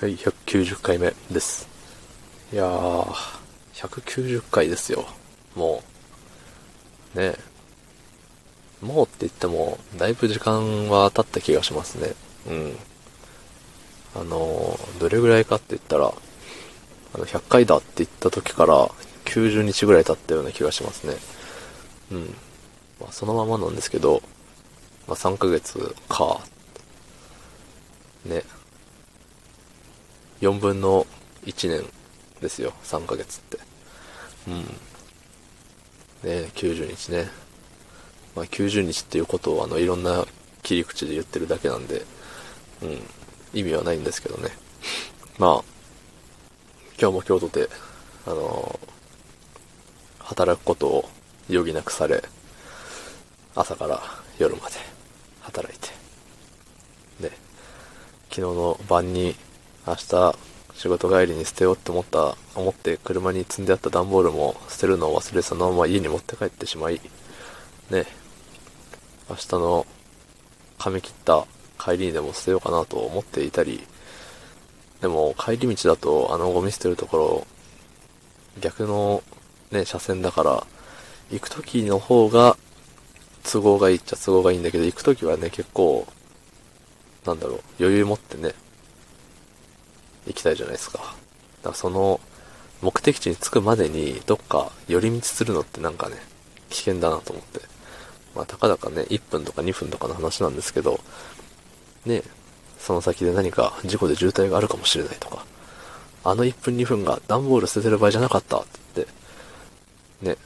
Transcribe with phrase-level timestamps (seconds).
[0.00, 1.68] はい、190回目です。
[2.54, 3.04] いやー、
[3.74, 5.04] 190回ですよ。
[5.54, 5.82] も
[7.14, 7.18] う。
[7.18, 7.34] ね
[8.80, 12.14] もうって言っても、だいぶ時間は経った気がしますね。
[12.48, 12.76] うん。
[14.14, 18.88] あのー、どれぐらいかって言ったら、あの、100回だって言った時から
[19.26, 21.16] 90日ぐらい経ったような気がしますね。
[22.10, 22.34] うん。
[23.02, 24.22] まあ、そのままなんですけど、
[25.06, 26.40] まあ、3ヶ月か。
[28.24, 28.44] ね。
[30.40, 31.06] 4分の
[31.44, 31.84] 1年
[32.40, 33.58] ですよ、3ヶ月って。
[34.48, 34.56] うん。
[36.28, 37.28] ね90日ね。
[38.34, 40.24] まあ、90日っていうことをあの、いろんな
[40.62, 42.04] 切り口で言ってるだけなんで、
[42.82, 42.98] うん。
[43.52, 44.50] 意味はないんですけどね。
[45.38, 45.64] まあ、
[47.00, 47.68] 今日も京都で、
[48.26, 48.78] あの
[50.18, 51.08] 働くことを
[51.48, 52.22] 余儀なくされ、
[53.54, 54.00] 朝から
[54.38, 54.76] 夜まで
[55.40, 55.88] 働いて、
[57.20, 57.30] で、
[58.28, 59.34] 昨日の晩に
[59.86, 60.36] 明日
[60.74, 67.00] 仕事帰りに捨てようって思った、思って車に積んであった段ボールも捨てるのを忘れそのまま家に持って帰ってしまい、
[67.90, 68.06] ね、
[69.28, 69.86] 明日の
[70.78, 71.46] 髪切った
[71.78, 73.86] 帰りにでも捨てようかなと思っていたり、
[75.00, 77.46] でも帰り道だとあのゴミ捨てるところ、
[78.60, 79.22] 逆の
[79.70, 80.66] ね、車線だから、
[81.30, 82.56] 行く時の方が
[83.44, 86.06] 都合がいいっちゃ都合がいいんだけど、行く時はね、結構、
[87.24, 88.54] なんだろう、余裕持ってね、
[90.26, 90.98] 行きたいじゃないですか。
[90.98, 91.14] だか
[91.70, 92.20] らその、
[92.82, 96.16] 目的地に着くまでに、どっか寄り道するのってなんかね、
[96.70, 97.60] 危険だなと思って。
[98.34, 101.00] まあ、たかだかね、1分とか2分とかの話なんですけど、
[102.06, 102.22] ね、
[102.78, 105.44] その先で何か事故で渋滞があるかもしれないとか、
[106.24, 109.12] あの1分2分が段ボール捨ててる場合じゃなかったってって、
[110.22, 110.36] ね、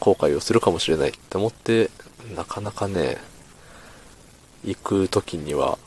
[0.00, 1.90] 後悔をするかもしれないって思って、
[2.36, 3.18] なかなかね、
[4.64, 5.78] 行く時には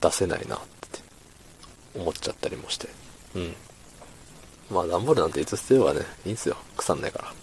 [0.00, 0.60] 出せないなっ
[1.94, 2.88] 思っちゃったりもして。
[3.34, 3.54] うん。
[4.70, 6.56] まあ段ボールなんていつ捨てようがね、いいんすよ。
[6.76, 7.28] 腐んないから。
[7.28, 7.34] っ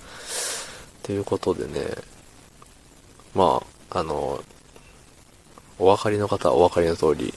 [1.04, 1.86] ていうことでね、
[3.34, 4.44] まあ、あの、
[5.78, 7.34] お分かりの方はお分かりの通り、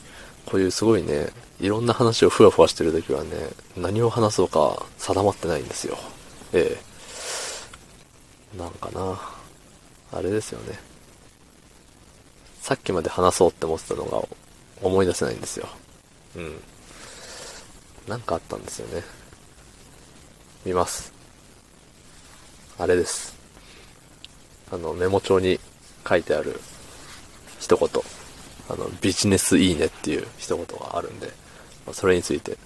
[0.47, 1.28] こういうすごいね、
[1.61, 3.31] いろんな話をふわふわしてるときはね、
[3.77, 5.97] 何を話そうか定まってないんですよ。
[6.53, 6.78] え
[8.55, 8.59] え。
[8.59, 9.21] なんかな。
[10.12, 10.78] あれですよね。
[12.61, 14.22] さっきまで話そうって思ってたのが
[14.83, 15.69] 思い出せないんですよ。
[16.37, 16.62] うん。
[18.09, 19.03] なんかあったんですよね。
[20.65, 21.13] 見ます。
[22.79, 23.37] あれです。
[24.71, 25.61] あの、メモ帳に
[26.09, 26.61] 書いてある
[27.61, 27.89] 一言。
[28.69, 31.31] あの、ビジネスいいねっていう一言があるんで、
[31.87, 32.57] まそれについて、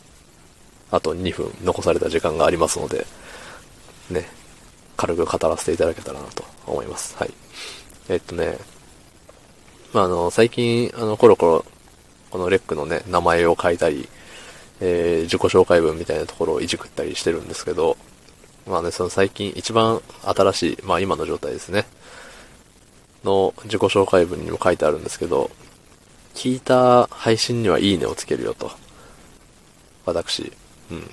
[0.91, 3.07] あと2分残された時間がありますので、
[4.11, 4.29] ね、
[4.97, 7.17] 軽く語らせていただけたらなと思います。
[7.19, 7.35] はい。
[8.09, 8.59] えっとね、
[9.93, 11.65] まあ、あの、最近、あの、コロコロ、
[12.31, 14.09] このレックのね、名前を書いたり、
[14.81, 17.97] えー、自己紹介文みたいなところをいじくったりしてるんですけど、
[18.67, 21.87] まあね、その最近一番新しい、まあ今の状態ですね、
[23.25, 25.51] の自己紹介文にも書いてあるんですけど、
[26.35, 28.71] 聞いた配信にはいいねをつけるよと。
[30.05, 30.53] 私。
[30.91, 31.11] うん。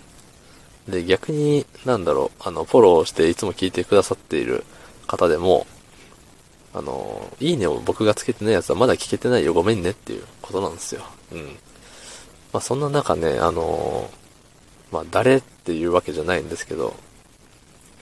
[0.92, 4.66] で、逆に、なんだろう、あの、フォローしていつも聞いてくださっている
[5.08, 5.66] 方でも、
[6.74, 11.04] あの、いいねを僕がつけてないやつはまだ聞けてないよ、ごめんねっていうことなんですよ。
[11.32, 11.56] うん。
[12.54, 14.10] まあ、そんな中ね、あの
[14.92, 16.96] まあ、誰っていうわけじゃないんですけど、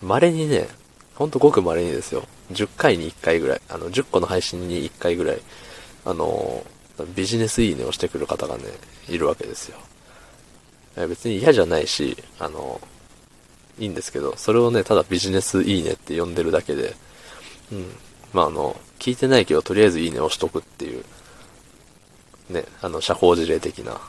[0.02, 0.68] 稀にね、
[1.16, 5.42] ほんとごく稀にですよ、10回に1回ぐらい、あの、10個の配信に1回ぐらい、
[6.04, 6.64] あの
[7.16, 8.64] ビジネスいいねをしてくる方がね、
[9.08, 9.78] いるわけですよ。
[11.08, 12.82] 別に嫌じゃないし、あの、
[13.80, 16.96] いいんですけど、それをね、ただビジネスいいねって呼んでるだけで、
[17.72, 17.96] うん。
[18.34, 21.04] まあ、あの、聞いてないけど、とりあえずいいね押しとくっていう、
[22.50, 24.00] ね、あの、社交辞令的な。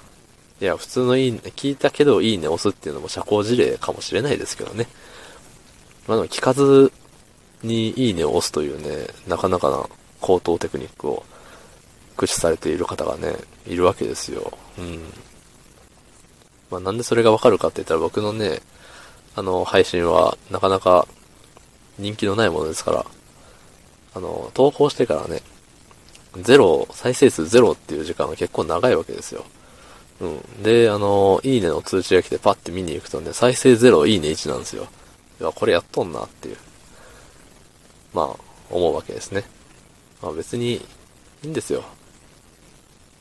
[0.62, 4.86] いや、普通のいいね、聞いたけどいいね押すっていうのも社交辞令かもしれないですけどね。
[6.06, 6.92] まあ、でも聞かず
[7.64, 9.84] にいいねを押すというね、なかなかな
[10.20, 11.24] 高等テクニックを
[12.14, 13.34] 駆使されている方がね、
[13.66, 14.56] いるわけですよ。
[14.78, 15.00] うん。
[16.70, 18.60] まあ、なんでそれがわかるかって言ったら僕のね、
[19.34, 21.08] あの、配信はなかなか
[21.98, 23.06] 人気のないものですから、
[24.14, 25.42] あの、投稿してからね、
[26.36, 29.44] ゼロ、再生数ゼロっていう時間が結構長いわけですよ。
[30.22, 30.26] う
[30.60, 30.62] ん。
[30.62, 34.86] で、あの、いいねの通知が来てパッて見に行くとね、再生ゼロ、いいね1なんですよ。
[35.40, 36.56] いや、これやっとんなっていう、
[38.14, 38.36] まあ、
[38.70, 39.44] 思うわけですね。
[40.22, 40.80] まあ別に、い
[41.44, 41.84] いんですよ。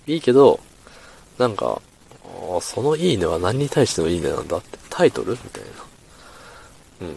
[0.06, 0.60] いいけど、
[1.38, 1.82] なんか、
[2.62, 5.32] そのいいねは何に対してのいいねなんだって、タイトル？
[5.32, 5.70] みたいな。
[7.08, 7.16] うん。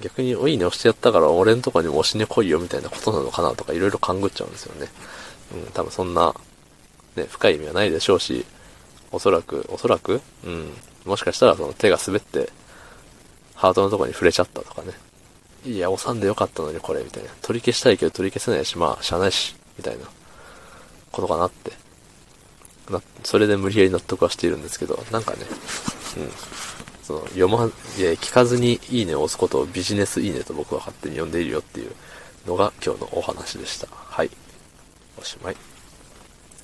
[0.00, 4.88] 逆に、いいね押してやったから俺んとこにも押しに来いよみたいなことなのかなとかいろいろ勘ぐっちゃうんですよね。
[5.54, 6.34] うん、多分そんな、
[7.16, 8.44] ね、深い意味はないでしょうし、
[9.12, 10.20] おそらく、おそらく？
[10.44, 10.72] うん。
[11.04, 12.50] もしかしたらその手が滑って、
[13.54, 14.92] ハートのとこに触れちゃったとかね。
[15.64, 17.30] いや、押さんでよかったのにこれ、みたいな。
[17.42, 20.04] 取り消したいけど取り消せないし、まあ、しゃないし、みたいな
[21.12, 21.72] ことかなって。
[22.90, 25.38] な、それで無理やり納得はしているんですけど、なんかね、
[26.16, 26.30] うん。
[27.02, 27.66] その、読ま、
[27.98, 31.92] いや、聞かずにいいねを押すことをビジネスいいねと僕は勝手に呼んでいるよっていう
[32.46, 33.88] のが今日のお話でした。
[33.90, 34.30] はい。
[35.20, 35.56] おしまい。